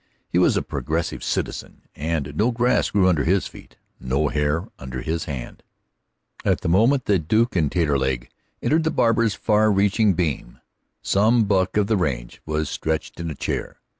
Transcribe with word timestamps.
He 0.27 0.39
was 0.39 0.57
a 0.57 0.63
progressive 0.63 1.23
citizen, 1.23 1.83
and 1.95 2.35
no 2.35 2.49
grass 2.49 2.89
grew 2.89 3.07
under 3.07 3.23
his 3.23 3.45
feet, 3.45 3.77
no 3.99 4.29
hair 4.29 4.67
under 4.79 5.03
his 5.03 5.25
hand. 5.25 5.61
At 6.43 6.61
the 6.61 6.67
moment 6.67 7.05
that 7.05 7.13
the 7.13 7.19
Duke 7.19 7.55
and 7.55 7.71
Taterleg 7.71 8.31
entered 8.63 8.83
the 8.83 8.89
barber's 8.89 9.35
far 9.35 9.71
reaching 9.71 10.15
beam, 10.15 10.57
some 11.03 11.43
buck 11.43 11.77
of 11.77 11.85
the 11.85 11.97
range 11.97 12.41
was 12.47 12.67
stretched 12.67 13.19
in 13.19 13.27
the 13.27 13.35
chair. 13.35 13.79